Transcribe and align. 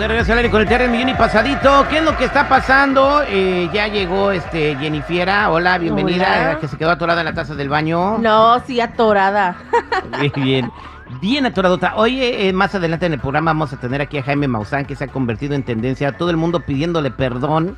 De 0.00 0.08
regreso 0.08 0.32
al 0.32 0.38
aire 0.38 0.50
con 0.50 0.62
el 0.62 0.66
Terry 0.66 0.88
Millón 0.88 1.10
y 1.10 1.14
pasadito. 1.14 1.86
¿Qué 1.90 1.98
es 1.98 2.02
lo 2.02 2.16
que 2.16 2.24
está 2.24 2.48
pasando? 2.48 3.20
Eh, 3.28 3.68
ya 3.70 3.86
llegó 3.86 4.32
este 4.32 4.74
Jennifiera. 4.76 5.50
Hola, 5.50 5.76
bienvenida. 5.76 6.24
Hola. 6.24 6.58
Que 6.58 6.68
se 6.68 6.78
quedó 6.78 6.90
atorada 6.90 7.20
en 7.20 7.26
la 7.26 7.34
taza 7.34 7.54
del 7.54 7.68
baño. 7.68 8.16
No, 8.16 8.62
sí, 8.66 8.80
atorada. 8.80 9.58
Bien, 10.18 10.32
bien. 10.36 10.72
Bien 11.20 11.44
atoradota. 11.44 11.96
Oye, 11.96 12.48
eh, 12.48 12.52
más 12.54 12.74
adelante 12.74 13.04
en 13.04 13.12
el 13.12 13.20
programa 13.20 13.50
vamos 13.50 13.74
a 13.74 13.76
tener 13.76 14.00
aquí 14.00 14.16
a 14.16 14.22
Jaime 14.22 14.48
Maussan, 14.48 14.86
que 14.86 14.96
se 14.96 15.04
ha 15.04 15.08
convertido 15.08 15.54
en 15.54 15.64
tendencia. 15.64 16.16
Todo 16.16 16.30
el 16.30 16.38
mundo 16.38 16.60
pidiéndole 16.60 17.10
perdón, 17.10 17.76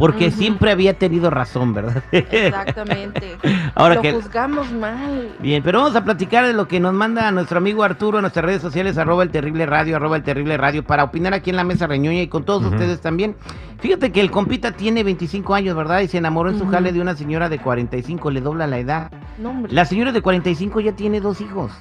porque 0.00 0.30
siempre 0.30 0.70
había 0.72 0.94
tenido 0.94 1.30
razón, 1.30 1.74
¿verdad? 1.74 2.02
Exactamente. 2.12 3.36
Ahora 3.74 3.96
Lo 3.96 4.02
que- 4.02 4.12
juzgamos 4.12 4.72
mal. 4.72 5.28
Bien, 5.38 5.62
pero 5.62 5.80
vamos 5.80 5.94
a 5.94 6.02
platicar 6.04 6.46
de 6.46 6.52
lo 6.54 6.66
que 6.66 6.80
nos 6.80 6.94
manda 6.94 7.30
nuestro 7.30 7.58
amigo 7.58 7.84
Arturo 7.84 8.18
en 8.18 8.22
nuestras 8.22 8.44
redes 8.44 8.62
sociales, 8.62 8.98
arroba 8.98 9.22
el 9.22 9.30
terrible 9.30 9.66
radio, 9.66 9.96
arroba 9.96 10.16
el 10.16 10.22
terrible 10.22 10.56
radio, 10.56 10.82
para 10.82 11.04
opinar 11.04 11.34
aquí 11.34 11.50
en 11.50 11.56
la 11.56 11.64
mesa 11.64 11.86
reñoña 11.86 12.22
y 12.22 12.28
con 12.28 12.44
todos 12.44 12.64
ustedes 12.64 13.00
también. 13.00 13.36
Fíjate 13.78 14.10
que 14.10 14.20
el 14.20 14.30
compita 14.30 14.72
tiene 14.72 15.02
25 15.04 15.54
años, 15.54 15.76
¿verdad? 15.76 16.00
Y 16.00 16.08
se 16.08 16.18
enamoró 16.18 16.50
en 16.50 16.58
su 16.58 16.66
jale 16.66 16.92
de 16.92 17.00
una 17.00 17.14
señora 17.14 17.48
de 17.48 17.58
45, 17.58 18.30
le 18.30 18.40
dobla 18.40 18.66
la 18.66 18.78
edad. 18.78 19.10
No, 19.38 19.50
hombre. 19.50 19.72
La 19.72 19.84
señora 19.84 20.12
de 20.12 20.20
45 20.22 20.80
ya 20.80 20.92
tiene 20.92 21.20
dos 21.20 21.40
hijos. 21.40 21.72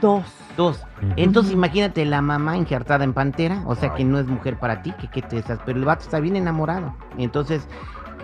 Dos. 0.00 0.24
Dos. 0.56 0.82
Entonces 1.16 1.52
imagínate 1.52 2.04
la 2.06 2.22
mamá 2.22 2.56
injertada 2.56 3.04
en 3.04 3.12
pantera, 3.12 3.62
o 3.66 3.74
sea 3.74 3.92
que 3.94 4.04
no 4.04 4.18
es 4.18 4.26
mujer 4.26 4.58
para 4.58 4.82
ti, 4.82 4.92
que, 4.92 5.08
que 5.08 5.20
te 5.20 5.38
estás, 5.38 5.58
pero 5.66 5.78
el 5.78 5.84
vato 5.84 6.02
está 6.02 6.18
bien 6.18 6.34
enamorado. 6.34 6.94
Entonces, 7.18 7.68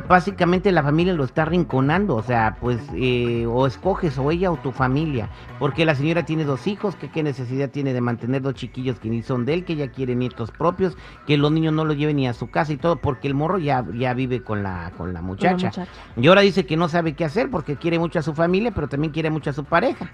básicamente 0.09 0.73
la 0.73 0.83
familia 0.83 1.13
lo 1.13 1.25
está 1.25 1.45
rinconando, 1.45 2.17
o 2.17 2.23
sea, 2.23 2.57
pues 2.61 2.81
eh, 2.95 3.47
o 3.47 3.67
escoges 3.67 4.19
o 4.19 4.31
ella 4.31 4.51
o 4.51 4.57
tu 4.57 4.73
familia, 4.73 5.29
porque 5.59 5.85
la 5.85 5.95
señora 5.95 6.25
tiene 6.25 6.45
dos 6.45 6.67
hijos, 6.67 6.97
que 6.97 7.11
qué 7.11 7.23
necesidad 7.23 7.71
tiene 7.71 7.93
de 7.93 8.01
mantener 8.01 8.43
dos 8.43 8.55
chiquillos 8.55 8.99
que 8.99 9.11
ni 9.11 9.23
son 9.23 9.45
de 9.45 9.55
él, 9.55 9.65
que 9.65 9.75
ella 9.75 9.91
quiere 9.91 10.15
nietos 10.15 10.51
propios, 10.51 10.97
que 11.27 11.37
los 11.37 11.53
niños 11.53 11.75
no 11.75 11.85
los 11.85 11.97
lleven 11.97 12.17
ni 12.17 12.27
a 12.29 12.33
su 12.33 12.51
casa 12.51 12.73
y 12.73 12.77
todo, 12.77 12.97
porque 12.97 13.29
el 13.29 13.35
morro 13.35 13.59
ya, 13.59 13.85
ya 13.95 14.15
vive 14.15 14.43
con 14.43 14.63
la, 14.63 14.93
con 14.97 15.13
la 15.13 15.23
muchacha. 15.23 15.67
muchacha. 15.67 15.87
Y 16.17 16.27
ahora 16.27 16.41
dice 16.41 16.67
que 16.67 16.77
no 16.77 16.89
sabe 16.89 17.15
qué 17.15 17.25
hacer 17.25 17.51
porque 17.51 17.77
quiere 17.77 17.99
mucho 17.99 18.19
a 18.19 18.23
su 18.23 18.35
familia, 18.35 18.73
pero 18.73 18.89
también 18.89 19.13
quiere 19.13 19.31
mucho 19.31 19.51
a 19.51 19.53
su 19.53 19.65
pareja. 19.65 20.11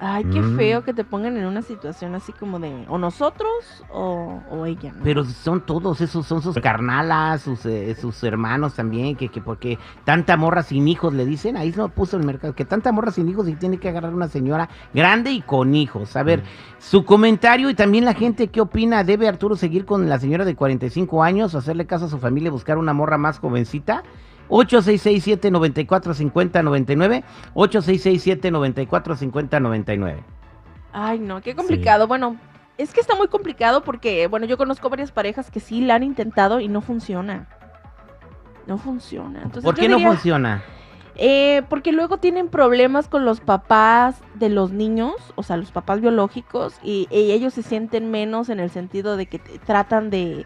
Ay, 0.00 0.24
qué 0.24 0.40
Mm. 0.42 0.56
feo 0.56 0.82
que 0.82 0.92
te 0.92 1.04
pongan 1.04 1.36
en 1.36 1.46
una 1.46 1.62
situación 1.62 2.14
así 2.14 2.32
como 2.32 2.58
de 2.58 2.84
o 2.88 2.98
nosotros 2.98 3.48
o, 3.90 4.42
o 4.50 4.66
ella. 4.66 4.92
¿no? 4.92 5.04
Pero 5.04 5.24
son 5.24 5.64
todos 5.64 6.00
esos, 6.00 6.26
son 6.26 6.42
sus 6.42 6.56
carnalas, 6.58 7.42
sus, 7.42 7.64
eh, 7.64 7.94
sus 7.94 8.22
hermanos 8.24 8.74
también, 8.74 9.16
que, 9.16 9.28
que 9.30 9.40
porque 9.40 9.78
tanta 10.04 10.36
morra 10.36 10.62
sin 10.62 10.88
hijos 10.88 11.14
le 11.14 11.24
dicen, 11.24 11.56
ahí 11.56 11.72
no 11.76 11.88
puso 11.88 12.16
el 12.16 12.24
mercado, 12.24 12.54
que 12.54 12.64
tanta 12.64 12.90
morra 12.92 13.12
sin 13.12 13.28
hijos 13.28 13.48
y 13.48 13.54
tiene 13.54 13.78
que 13.78 13.88
agarrar 13.88 14.12
una 14.14 14.28
señora 14.28 14.68
grande 14.92 15.30
y 15.30 15.40
con 15.42 15.74
hijos. 15.74 16.16
A 16.16 16.22
ver, 16.22 16.42
su 16.78 17.04
comentario 17.04 17.70
y 17.70 17.74
también 17.74 18.04
la 18.04 18.14
gente, 18.14 18.48
¿qué 18.48 18.60
opina? 18.60 19.04
¿Debe 19.04 19.28
Arturo 19.28 19.54
seguir 19.56 19.84
con 19.84 20.08
la 20.08 20.18
señora 20.18 20.44
de 20.44 20.56
45 20.56 21.22
años, 21.22 21.54
hacerle 21.54 21.86
caso 21.86 22.06
a 22.06 22.08
su 22.08 22.18
familia 22.18 22.48
y 22.48 22.50
buscar 22.52 22.78
una 22.78 22.92
morra 22.92 23.16
más 23.16 23.38
jovencita? 23.38 24.02
8667-945099, 24.48 27.24
8667-945099. 27.54 30.16
Ay, 30.92 31.18
no, 31.18 31.40
qué 31.40 31.54
complicado. 31.54 32.06
Bueno, 32.06 32.36
es 32.78 32.92
que 32.92 33.00
está 33.00 33.16
muy 33.16 33.28
complicado 33.28 33.82
porque, 33.82 34.26
bueno, 34.26 34.46
yo 34.46 34.56
conozco 34.56 34.90
varias 34.90 35.12
parejas 35.12 35.50
que 35.50 35.60
sí 35.60 35.80
la 35.80 35.96
han 35.96 36.02
intentado 36.02 36.60
y 36.60 36.68
no 36.68 36.80
funciona. 36.80 37.48
No 38.66 38.78
funciona. 38.78 39.42
Entonces, 39.42 39.64
¿Por 39.64 39.74
qué 39.74 39.88
no 39.88 40.00
funciona? 40.00 40.62
Eh, 41.16 41.62
porque 41.68 41.92
luego 41.92 42.18
tienen 42.18 42.48
problemas 42.48 43.08
con 43.08 43.24
los 43.24 43.40
papás 43.40 44.16
de 44.34 44.48
los 44.48 44.72
niños, 44.72 45.14
o 45.36 45.44
sea, 45.44 45.56
los 45.56 45.70
papás 45.70 46.00
biológicos, 46.00 46.74
y, 46.82 47.06
y 47.10 47.30
ellos 47.30 47.54
se 47.54 47.62
sienten 47.62 48.10
menos 48.10 48.48
en 48.48 48.58
el 48.58 48.70
sentido 48.70 49.16
de 49.16 49.26
que 49.26 49.38
tratan 49.38 50.10
de, 50.10 50.44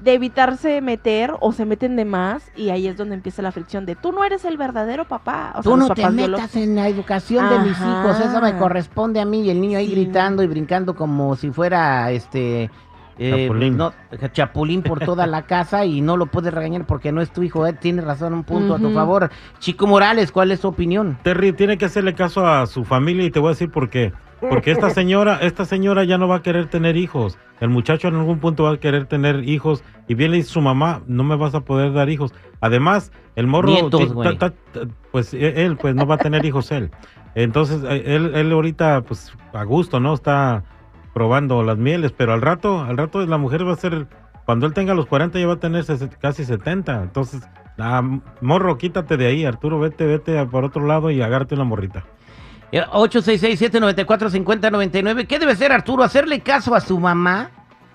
de 0.00 0.12
evitarse 0.14 0.80
meter 0.80 1.32
o 1.40 1.52
se 1.52 1.64
meten 1.64 1.96
de 1.96 2.04
más, 2.04 2.50
y 2.56 2.70
ahí 2.70 2.86
es 2.86 2.96
donde 2.96 3.14
empieza 3.14 3.40
la 3.42 3.52
fricción 3.52 3.86
de 3.86 3.94
tú 3.96 4.12
no 4.12 4.24
eres 4.24 4.44
el 4.44 4.56
verdadero 4.56 5.04
papá. 5.06 5.50
O 5.56 5.62
sea, 5.62 5.72
Tú 5.72 5.76
no 5.76 5.88
te 5.90 6.08
metas 6.10 6.54
en 6.56 6.76
la 6.76 6.88
educación 6.88 7.48
de 7.48 7.58
mis 7.60 7.78
hijos, 7.80 8.20
eso 8.20 8.40
me 8.40 8.56
corresponde 8.56 9.20
a 9.20 9.24
mí. 9.24 9.42
Y 9.42 9.50
el 9.50 9.60
niño 9.60 9.78
ahí 9.78 9.86
Sí. 9.86 9.92
gritando 9.94 10.42
y 10.42 10.46
brincando 10.46 10.94
como 10.94 11.36
si 11.36 11.50
fuera 11.50 12.10
este. 12.10 12.70
eh, 13.16 13.44
Chapulín. 13.46 13.76
no, 13.76 13.92
chapulín 14.32 14.82
por 14.82 14.98
toda 14.98 15.26
la 15.28 15.42
casa 15.42 15.84
y 15.84 16.00
no 16.00 16.16
lo 16.16 16.26
puedes 16.26 16.52
regañar 16.52 16.84
porque 16.84 17.12
no 17.12 17.20
es 17.20 17.30
tu 17.32 17.44
hijo. 17.44 17.64
Eh, 17.64 17.72
tienes 17.72 18.04
razón, 18.04 18.34
un 18.34 18.42
punto 18.42 18.74
a 18.74 18.78
tu 18.80 18.90
favor. 18.92 19.30
Chico 19.60 19.86
Morales, 19.86 20.32
¿cuál 20.32 20.50
es 20.50 20.60
tu 20.60 20.66
opinión? 20.68 21.16
Terry 21.22 21.52
tiene 21.52 21.78
que 21.78 21.84
hacerle 21.84 22.14
caso 22.14 22.44
a 22.44 22.66
su 22.66 22.84
familia 22.84 23.24
y 23.24 23.30
te 23.30 23.38
voy 23.38 23.50
a 23.50 23.52
decir 23.52 23.70
por 23.70 23.88
qué. 23.88 24.12
Porque 24.48 24.70
esta 24.70 24.90
señora, 24.90 25.38
esta 25.42 25.64
señora 25.64 26.04
ya 26.04 26.18
no 26.18 26.28
va 26.28 26.36
a 26.36 26.42
querer 26.42 26.66
tener 26.66 26.96
hijos. 26.96 27.38
El 27.60 27.68
muchacho 27.70 28.08
en 28.08 28.16
algún 28.16 28.38
punto 28.40 28.64
va 28.64 28.72
a 28.72 28.76
querer 28.78 29.06
tener 29.06 29.48
hijos 29.48 29.82
y 30.08 30.14
bien 30.14 30.30
le 30.32 30.38
dice 30.38 30.50
su 30.50 30.60
mamá, 30.60 31.02
no 31.06 31.24
me 31.24 31.36
vas 31.36 31.54
a 31.54 31.60
poder 31.60 31.92
dar 31.92 32.10
hijos. 32.10 32.32
Además, 32.60 33.12
el 33.36 33.46
morro, 33.46 33.68
Nietos, 33.70 34.00
ti- 34.00 34.06
güey. 34.12 34.36
ta- 34.38 34.50
ta- 34.50 34.54
pues 35.12 35.32
e- 35.34 35.64
él, 35.64 35.76
pues 35.76 35.94
no 35.94 36.06
va 36.06 36.16
a 36.16 36.18
tener 36.18 36.44
hijos 36.44 36.70
él. 36.72 36.90
Entonces, 37.34 37.82
eh, 37.84 38.02
él, 38.14 38.32
él 38.34 38.52
ahorita, 38.52 39.02
pues 39.02 39.32
a 39.52 39.64
gusto, 39.64 40.00
¿no? 40.00 40.14
Está 40.14 40.64
probando 41.12 41.62
las 41.62 41.78
mieles, 41.78 42.12
pero 42.12 42.32
al 42.32 42.42
rato, 42.42 42.80
al 42.82 42.96
rato 42.96 43.24
la 43.26 43.38
mujer 43.38 43.66
va 43.66 43.72
a 43.72 43.76
ser, 43.76 44.06
cuando 44.44 44.66
él 44.66 44.72
tenga 44.74 44.94
los 44.94 45.06
40 45.06 45.38
ya 45.38 45.46
va 45.46 45.54
a 45.54 45.60
tener 45.60 45.84
casi 46.20 46.44
70. 46.44 47.02
Entonces, 47.02 47.42
morro, 48.40 48.78
quítate 48.78 49.16
de 49.16 49.26
ahí, 49.26 49.44
Arturo, 49.44 49.78
vete, 49.78 50.06
vete 50.06 50.44
por 50.46 50.64
otro 50.64 50.86
lado 50.86 51.10
y 51.10 51.22
agárrate 51.22 51.54
una 51.54 51.64
morrita. 51.64 52.04
Eh, 52.72 52.82
866-794-5099. 52.92 55.26
¿Qué 55.26 55.38
debe 55.38 55.52
hacer 55.52 55.72
Arturo? 55.72 56.02
¿Hacerle 56.02 56.40
caso 56.40 56.74
a 56.74 56.80
su 56.80 56.98
mamá? 56.98 57.50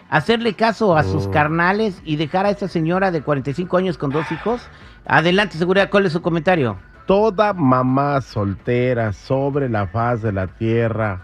¿Hacerle 0.09 0.53
caso 0.53 0.96
a 0.97 1.03
sus 1.03 1.28
Oh. 1.28 1.31
carnales 1.31 2.02
y 2.03 2.16
dejar 2.16 2.46
a 2.46 2.50
esta 2.50 2.68
señora 2.68 3.12
de 3.12 3.22
45 3.22 3.78
años 3.78 3.97
con 3.97 4.09
dos 4.12 4.31
hijos? 4.31 4.68
Adelante, 5.06 5.57
seguridad, 5.57 5.90
¿cuál 5.90 6.06
es 6.07 6.13
su 6.13 6.22
comentario? 6.22 6.78
Toda 7.06 7.53
mamá 7.53 8.19
soltera 8.22 9.13
sobre 9.13 9.69
la 9.69 9.88
faz 9.88 10.22
de 10.24 10.31
la 10.31 10.47
tierra, 10.47 11.22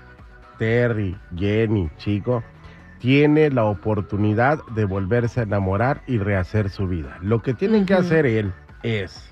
Terry, 0.60 1.18
Jenny, 1.36 1.90
chico, 1.98 2.44
tiene 3.00 3.50
la 3.52 3.66
oportunidad 3.66 4.60
de 4.76 4.86
volverse 4.86 5.42
a 5.42 5.44
enamorar 5.44 6.02
y 6.08 6.18
rehacer 6.18 6.70
su 6.70 6.88
vida. 6.88 7.18
Lo 7.22 7.42
que 7.42 7.54
tiene 7.54 7.86
que 7.86 7.94
hacer 7.96 8.26
él 8.26 8.54
es, 8.84 9.32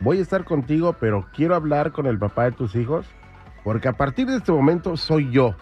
voy 0.00 0.18
a 0.18 0.22
estar 0.22 0.44
contigo, 0.44 0.94
pero 1.00 1.26
quiero 1.34 1.54
hablar 1.54 1.92
con 1.92 2.06
el 2.06 2.18
papá 2.18 2.44
de 2.44 2.52
tus 2.52 2.74
hijos, 2.76 3.06
porque 3.64 3.88
a 3.88 3.92
partir 3.92 4.26
de 4.26 4.36
este 4.36 4.52
momento 4.52 4.96
soy 4.96 5.30
yo 5.30 5.54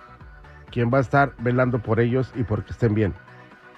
quien 0.71 0.91
va 0.93 0.99
a 0.99 1.03
estar 1.03 1.35
velando 1.39 1.81
por 1.81 2.01
ellos 2.01 2.33
y 2.37 2.45
porque 2.45 2.73
estén 2.73 2.95
bien. 2.95 3.15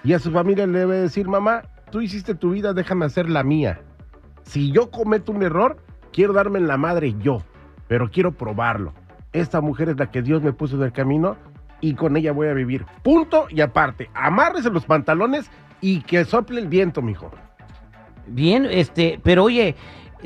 Y 0.03 0.13
a 0.13 0.19
su 0.19 0.31
familia 0.31 0.67
le 0.67 0.79
debe 0.79 0.97
decir, 0.97 1.27
mamá, 1.27 1.63
tú 1.89 2.01
hiciste 2.01 2.35
tu 2.35 2.51
vida, 2.51 2.73
déjame 2.73 3.05
hacer 3.05 3.29
la 3.29 3.43
mía. 3.43 3.79
Si 4.43 4.71
yo 4.71 4.91
cometo 4.91 5.31
un 5.31 5.43
error, 5.43 5.77
quiero 6.11 6.33
darme 6.33 6.59
en 6.59 6.67
la 6.67 6.77
madre 6.77 7.15
yo, 7.19 7.39
pero 7.87 8.09
quiero 8.09 8.31
probarlo. 8.31 8.93
Esta 9.33 9.61
mujer 9.61 9.89
es 9.89 9.97
la 9.97 10.11
que 10.11 10.21
Dios 10.21 10.41
me 10.41 10.53
puso 10.53 10.75
en 10.75 10.83
el 10.83 10.91
camino 10.91 11.37
y 11.79 11.93
con 11.93 12.17
ella 12.17 12.31
voy 12.31 12.47
a 12.47 12.53
vivir. 12.53 12.85
Punto 13.03 13.47
y 13.49 13.61
aparte, 13.61 14.09
amárrese 14.13 14.69
los 14.69 14.85
pantalones 14.85 15.49
y 15.79 16.01
que 16.01 16.25
sople 16.25 16.59
el 16.59 16.67
viento, 16.67 17.01
mijo. 17.01 17.31
Bien, 18.27 18.67
este, 18.69 19.19
pero 19.23 19.45
oye, 19.45 19.75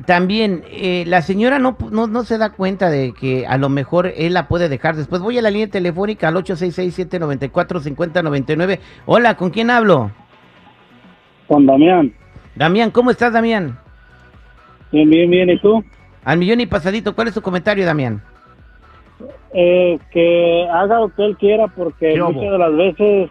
también 0.05 0.63
eh, 0.69 1.03
la 1.07 1.21
señora 1.21 1.59
no, 1.59 1.77
no, 1.91 2.07
no 2.07 2.23
se 2.23 2.37
da 2.37 2.51
cuenta 2.51 2.89
de 2.89 3.13
que 3.13 3.45
a 3.47 3.57
lo 3.57 3.69
mejor 3.69 4.11
él 4.15 4.33
la 4.33 4.47
puede 4.47 4.69
dejar 4.69 4.95
después. 4.95 5.21
Voy 5.21 5.37
a 5.37 5.41
la 5.41 5.51
línea 5.51 5.69
telefónica 5.69 6.27
al 6.27 6.35
866-794-5099. 6.35 8.79
Hola, 9.05 9.37
¿con 9.37 9.51
quién 9.51 9.69
hablo? 9.69 10.11
Con 11.47 11.65
Damián. 11.65 12.13
Damián, 12.55 12.91
¿cómo 12.91 13.11
estás, 13.11 13.31
Damián? 13.33 13.77
Bien, 14.91 15.09
bien, 15.09 15.29
bien. 15.29 15.49
¿Y 15.49 15.57
tú? 15.59 15.83
Al 16.23 16.37
millón 16.39 16.61
y 16.61 16.65
pasadito, 16.65 17.15
¿cuál 17.15 17.29
es 17.29 17.33
tu 17.33 17.41
comentario, 17.41 17.85
Damián? 17.85 18.21
Eh, 19.53 19.97
que 20.11 20.67
haga 20.69 20.99
lo 20.99 21.15
que 21.15 21.23
él 21.23 21.37
quiera 21.37 21.67
porque 21.67 22.19
muchas 22.19 22.51
de 22.51 22.57
las 22.57 22.75
veces 22.75 23.29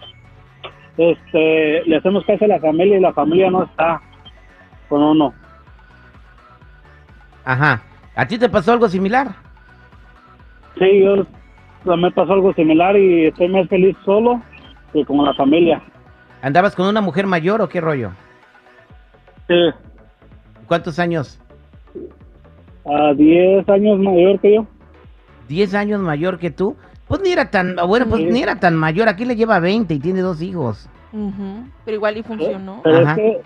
este, 0.97 1.83
le 1.85 1.97
hacemos 1.97 2.25
caso 2.25 2.47
a 2.47 2.49
la 2.49 2.59
familia 2.61 2.97
y 2.97 3.01
la 3.01 3.13
familia 3.13 3.51
no 3.51 3.65
está 3.65 4.01
con 4.89 5.03
uno. 5.03 5.35
Ajá. 7.44 7.82
¿A 8.17 8.26
ti 8.26 8.38
te 8.38 8.49
pasó 8.49 8.73
algo 8.73 8.88
similar? 8.88 9.29
Sí, 10.79 11.00
yo 11.02 11.96
me 11.96 12.11
pasó 12.12 12.32
algo 12.32 12.52
similar 12.55 12.96
y 12.96 13.26
estoy 13.26 13.49
más 13.49 13.69
feliz 13.69 13.96
solo 14.05 14.41
que 14.93 15.05
con 15.05 15.25
la 15.25 15.35
familia. 15.35 15.82
¿Andabas 16.43 16.75
con 16.75 16.87
una 16.87 17.00
mujer 17.00 17.26
mayor 17.26 17.61
o 17.62 17.69
qué 17.69 17.81
rollo? 17.81 18.11
Sí, 19.49 19.55
¿Cuántos 20.67 20.99
años? 20.99 21.41
a 22.87 23.12
10 23.14 23.69
años 23.69 23.99
mayor 23.99 24.38
que 24.41 24.55
yo. 24.56 24.67
¿10 25.49 25.75
años 25.75 26.00
mayor 26.00 26.38
que 26.38 26.50
tú? 26.50 26.76
Pues 27.08 27.20
ni 27.23 27.31
era 27.32 27.50
tan, 27.50 27.76
bueno, 27.87 28.06
pues 28.08 28.23
Sí. 28.23 28.29
ni 28.31 28.43
era 28.43 28.58
tan 28.61 28.75
mayor. 28.76 29.08
Aquí 29.08 29.25
le 29.25 29.37
lleva 29.37 29.58
20 29.61 29.93
y 29.94 29.99
tiene 30.00 30.20
dos 30.20 30.41
hijos. 30.43 30.88
Ujú, 31.12 31.67
Pero 31.85 31.94
igual 31.96 32.17
y 32.17 32.23
funcionó. 32.23 32.81
Pero 32.82 32.99
Ajá. 32.99 33.11
es 33.12 33.17
que 33.17 33.43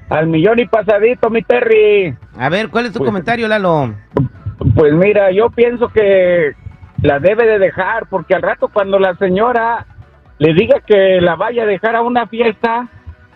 Al 0.10 0.27
millón 0.27 0.60
y 0.60 0.65
pasadito, 0.68 1.30
mi 1.30 1.42
Terry. 1.44 2.15
A 2.38 2.48
ver, 2.50 2.69
¿cuál 2.69 2.86
es 2.86 2.94
tu 2.94 3.00
Pues- 3.00 3.10
comentario, 3.10 3.45
Lalo? 3.48 3.94
Pues 4.74 4.94
mira, 4.94 5.31
yo 5.31 5.50
pienso 5.50 5.89
que 5.89 6.53
la 7.01 7.19
debe 7.19 7.45
de 7.45 7.60
dejar, 7.60 8.07
porque 8.10 8.33
al 8.33 8.42
rato 8.42 8.69
cuando 8.69 8.98
la 9.00 9.15
señora 9.18 9.86
le 10.39 10.53
diga 10.53 10.80
que 10.86 11.19
la 11.21 11.36
vaya 11.36 11.63
a 11.63 11.68
dejar 11.68 11.95
a 11.95 12.01
una 12.01 12.25
fiesta, 12.27 12.88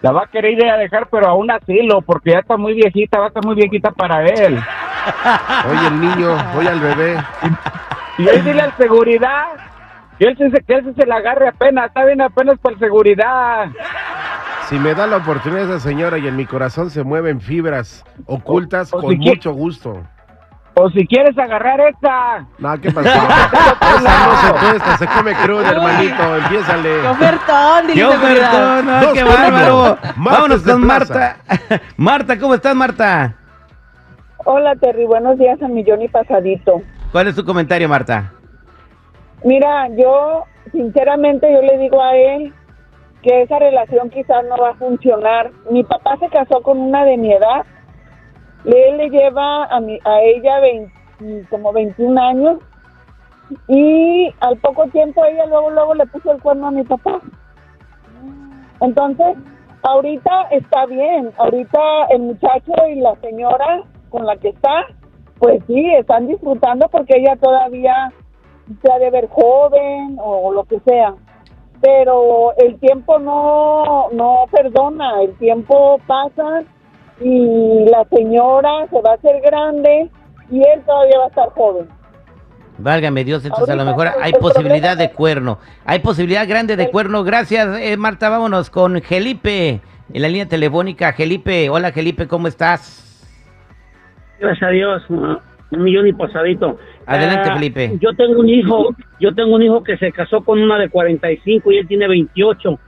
la 0.02 0.12
va 0.12 0.24
a 0.24 0.28
querer 0.28 0.54
ir 0.54 0.66
a 0.70 0.78
dejar, 0.78 1.08
pero 1.10 1.28
a 1.28 1.34
un 1.36 1.52
asilo, 1.52 2.02
porque 2.02 2.32
ya 2.32 2.40
está 2.40 2.58
muy 2.58 2.74
viejita, 2.74 3.20
va 3.20 3.26
a 3.26 3.28
estar 3.28 3.46
muy 3.46 3.56
viejita 3.56 3.92
para 3.92 4.24
él. 4.26 4.60
Oye, 5.70 5.88
el 5.88 6.02
niño, 6.02 6.36
oye 6.58 6.70
al 6.70 6.80
bebé. 6.80 7.18
Y 8.18 8.28
ahí 8.30 8.42
dile 8.42 8.62
al 8.62 8.76
seguridad, 8.78 9.46
que 10.18 10.26
él, 10.26 10.38
se, 10.38 10.64
que 10.64 10.74
él 10.74 10.94
se 10.96 11.06
la 11.06 11.16
agarre 11.18 11.48
apenas, 11.48 11.88
está 11.88 12.06
bien 12.06 12.22
apenas 12.22 12.58
para 12.60 12.74
el 12.74 12.80
seguridad. 12.80 13.68
Si 14.70 14.80
me 14.80 14.94
da 14.96 15.06
la 15.06 15.18
oportunidad 15.18 15.64
esa 15.66 15.80
señora 15.80 16.18
y 16.18 16.28
en 16.28 16.36
mi 16.36 16.46
corazón 16.46 16.90
se 16.90 17.04
mueven 17.04 17.42
fibras 17.42 18.04
ocultas, 18.26 18.94
O- 18.94 18.98
o 18.98 19.02
con 19.02 19.12
si 19.12 19.18
mucho 19.18 19.52
gusto. 19.54 20.02
O 20.84 20.90
si 20.90 21.06
quieres 21.06 21.38
agarrar 21.38 21.80
esta, 21.82 22.48
No, 22.58 22.82
¿qué 22.82 22.90
pasó? 22.90 23.08
Esa 23.08 24.26
no 24.26 24.36
se 24.36 24.66
tuesta, 24.66 24.98
se 24.98 25.08
come 25.08 25.34
cruda, 25.36 25.70
hermanito. 25.70 26.36
Empiézale. 26.38 27.02
¡Qué 27.02 27.08
ofertón! 27.08 27.82
dile 27.88 27.94
¡Qué 27.94 28.06
ofertón! 28.06 28.90
¡Ay, 28.90 29.06
Dos 29.06 29.14
qué 29.14 29.24
bárbaro! 29.24 29.98
Vámonos 30.18 30.64
con. 30.64 30.88
Marta. 30.88 31.38
Marta, 31.98 32.40
¿cómo 32.40 32.56
estás, 32.56 32.74
Marta? 32.76 33.36
Hola 34.44 34.76
Terry, 34.76 35.06
buenos 35.06 35.38
días 35.38 35.62
a 35.62 35.68
Millón 35.68 36.02
y 36.02 36.08
Pasadito. 36.08 36.82
¿Cuál 37.12 37.28
es 37.28 37.36
tu 37.36 37.46
comentario, 37.46 37.88
Marta? 37.88 38.34
Mira, 39.44 39.88
yo 39.96 40.46
sinceramente 40.72 41.48
yo 41.54 41.62
le 41.62 41.78
digo 41.78 42.02
a 42.02 42.16
él 42.16 42.54
que 43.22 43.44
esa 43.44 43.60
relación 43.60 44.10
quizás 44.10 44.44
no 44.50 44.58
va 44.58 44.72
a 44.72 44.76
funcionar. 44.76 45.52
Mi 45.70 45.84
papá 45.84 46.18
se 46.18 46.28
casó 46.30 46.64
con 46.64 46.80
una 46.80 47.06
de 47.06 47.18
mi 47.18 47.32
edad. 47.32 47.66
Él 48.66 48.98
le 48.98 49.10
lleva 49.10 49.66
a, 49.66 49.80
mi, 49.80 50.00
a 50.06 50.22
ella 50.22 50.60
20 50.60 51.02
como 51.50 51.72
21 51.72 52.22
años 52.22 52.58
y 53.68 54.34
al 54.40 54.58
poco 54.58 54.88
tiempo 54.88 55.24
ella 55.26 55.46
luego 55.46 55.70
luego 55.72 55.94
le 55.96 56.06
puso 56.08 56.32
el 56.32 56.42
cuerno 56.42 56.68
a 56.68 56.72
mi 56.72 56.84
papá. 56.84 57.20
Entonces, 58.80 59.38
ahorita 59.84 60.48
está 60.52 60.86
bien, 60.86 61.32
ahorita 61.38 61.80
el 62.10 62.22
muchacho 62.22 62.74
y 62.90 62.96
la 62.96 63.16
señora 63.18 63.84
con 64.10 64.26
la 64.26 64.36
que 64.38 64.50
está, 64.50 64.88
pues 65.40 65.62
sí, 65.68 65.94
están 65.96 66.28
disfrutando 66.28 66.88
porque 66.90 67.18
ella 67.18 67.36
todavía 67.36 68.12
se 68.82 68.92
ha 68.92 69.00
de 69.00 69.10
ver 69.10 69.28
joven 69.30 70.18
o 70.20 70.52
lo 70.52 70.64
que 70.64 70.80
sea. 70.82 71.14
Pero 71.82 72.54
el 72.58 72.80
tiempo 72.80 73.18
no, 73.18 74.10
no 74.12 74.46
perdona, 74.52 75.22
el 75.24 75.36
tiempo 75.38 76.00
pasa 76.06 76.64
y 77.24 77.86
la 77.90 78.06
señora 78.10 78.88
se 78.90 79.02
va 79.02 79.12
a 79.12 79.14
hacer 79.16 79.42
grande 79.42 80.10
y 80.50 80.58
él 80.58 80.82
todavía 80.86 81.20
va 81.20 81.26
a 81.26 81.28
estar 81.28 81.50
joven. 81.50 81.88
Válgame 82.78 83.24
Dios, 83.24 83.46
entonces 83.46 83.70
a 83.70 83.76
lo 83.76 83.86
mejor 83.86 84.10
hay 84.22 84.34
posibilidad 84.34 84.96
problema 84.96 84.96
de 84.96 85.12
cuerno. 85.12 85.60
Hay 85.86 86.00
posibilidad 86.00 86.48
grande 86.48 86.76
de 86.76 86.90
cuerno. 86.90 87.24
Gracias, 87.24 87.80
eh, 87.80 87.96
Marta. 87.96 88.30
Vámonos 88.30 88.70
con 88.70 89.02
Felipe 89.02 89.82
en 90.14 90.22
la 90.22 90.28
línea 90.28 90.48
telefónica. 90.48 91.14
Felipe, 91.14 91.70
hola 91.70 91.92
Felipe, 91.92 92.28
¿cómo 92.28 92.48
estás? 92.48 93.08
Gracias 94.40 94.68
a 94.68 94.72
Dios, 94.72 95.04
un 95.10 95.40
millón 95.72 96.08
y 96.08 96.14
pasadito. 96.14 96.80
Adelante, 97.06 97.50
Ah, 97.50 97.54
Felipe. 97.56 97.98
Yo 98.00 98.14
tengo 98.16 98.40
un 98.40 98.50
hijo, 98.50 98.90
yo 99.20 99.36
tengo 99.36 99.56
un 99.56 99.62
hijo 99.62 99.84
que 99.84 99.98
se 99.98 100.12
casó 100.12 100.44
con 100.44 100.60
una 100.62 100.80
de 100.80 100.90
45 100.90 101.72
y 101.72 101.78
él 101.78 101.88
tiene 101.88 102.08
28. 102.08 102.80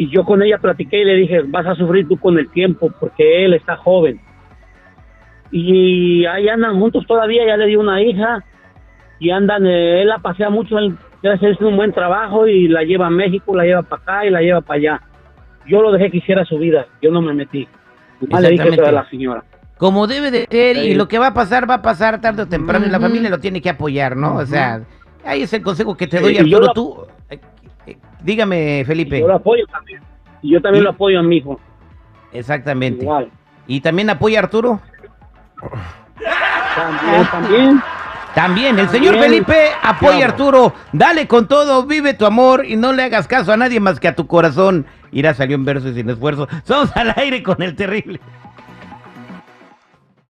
Y 0.00 0.08
yo 0.08 0.24
con 0.24 0.42
ella 0.42 0.56
platiqué 0.56 1.02
y 1.02 1.04
le 1.04 1.14
dije, 1.14 1.42
vas 1.46 1.66
a 1.66 1.74
sufrir 1.74 2.08
tú 2.08 2.16
con 2.18 2.38
el 2.38 2.48
tiempo 2.50 2.90
porque 2.98 3.44
él 3.44 3.52
está 3.52 3.76
joven. 3.76 4.18
Y 5.50 6.24
ahí 6.24 6.48
andan 6.48 6.80
juntos 6.80 7.04
todavía, 7.06 7.44
ya 7.46 7.58
le 7.58 7.66
di 7.66 7.76
una 7.76 8.00
hija 8.02 8.42
y 9.18 9.28
andan, 9.30 9.66
eh, 9.66 10.00
él 10.00 10.08
la 10.08 10.18
pasea 10.20 10.48
mucho, 10.48 10.78
él 10.78 10.96
hace 11.22 11.54
un 11.62 11.76
buen 11.76 11.92
trabajo 11.92 12.46
y 12.46 12.66
la 12.66 12.82
lleva 12.82 13.08
a 13.08 13.10
México, 13.10 13.54
la 13.54 13.64
lleva 13.64 13.82
para 13.82 14.00
acá 14.02 14.24
y 14.26 14.30
la 14.30 14.40
lleva 14.40 14.62
para 14.62 14.78
allá. 14.78 15.00
Yo 15.66 15.82
lo 15.82 15.92
dejé 15.92 16.10
que 16.10 16.16
hiciera 16.16 16.46
su 16.46 16.56
vida, 16.58 16.86
yo 17.02 17.10
no 17.10 17.20
me 17.20 17.34
metí. 17.34 17.68
Le 18.20 18.50
dije 18.52 18.68
eso 18.70 18.86
a 18.86 18.92
la 18.92 19.10
señora. 19.10 19.44
Como 19.76 20.06
debe 20.06 20.30
de 20.30 20.46
ser, 20.50 20.76
y 20.78 20.92
Sí. 20.92 20.94
lo 20.94 21.08
que 21.08 21.18
va 21.18 21.26
a 21.28 21.34
pasar, 21.34 21.68
va 21.68 21.74
a 21.74 21.82
pasar 21.82 22.22
tarde 22.22 22.40
o 22.44 22.46
temprano, 22.48 22.86
y 22.86 22.90
la 22.90 23.00
familia 23.00 23.28
lo 23.28 23.38
tiene 23.38 23.60
que 23.60 23.68
apoyar, 23.68 24.16
¿no? 24.16 24.36
O 24.36 24.46
sea, 24.46 24.80
ahí 25.26 25.42
es 25.42 25.52
el 25.52 25.60
consejo 25.62 25.94
que 25.94 26.06
te 26.06 26.16
Sí, 26.18 26.22
doy, 26.22 26.32
y 26.32 26.36
yo 26.50 26.56
Arturo. 26.58 26.66
lo- 26.66 26.72
Tú, 26.72 27.06
dígame, 28.22 28.84
Felipe. 28.86 29.20
Yo 29.20 29.28
lo 29.28 29.34
apoyo 29.36 29.66
también. 29.66 30.00
Y 30.42 30.52
yo 30.52 30.60
también 30.60 30.82
¿Y? 30.82 30.84
lo 30.84 30.90
apoyo 30.90 31.18
a 31.18 31.22
mi 31.22 31.36
hijo. 31.36 31.60
Exactamente. 32.32 33.04
Igual. 33.04 33.30
¿Y 33.66 33.80
también 33.80 34.10
apoya 34.10 34.40
a 34.40 34.42
Arturo? 34.44 34.80
También, 36.74 37.26
también. 37.30 37.82
También, 38.34 38.78
el 38.78 38.88
señor 38.88 39.14
También. 39.14 39.44
Felipe 39.44 39.68
apoya 39.82 40.24
a. 40.26 40.28
Arturo. 40.28 40.72
Dale 40.92 41.26
con 41.26 41.48
todo, 41.48 41.84
vive 41.84 42.14
tu 42.14 42.26
amor 42.26 42.64
y 42.64 42.76
no 42.76 42.92
le 42.92 43.02
hagas 43.02 43.26
caso 43.26 43.52
a 43.52 43.56
nadie 43.56 43.80
más 43.80 43.98
que 43.98 44.08
a 44.08 44.14
tu 44.14 44.26
corazón. 44.26 44.86
Irá 45.12 45.34
salió 45.34 45.56
en 45.56 45.64
verso 45.64 45.88
y 45.88 45.94
sin 45.94 46.08
esfuerzo. 46.08 46.48
Somos 46.64 46.96
al 46.96 47.12
aire 47.16 47.42
con 47.42 47.60
el 47.62 47.74
terrible. 47.74 48.20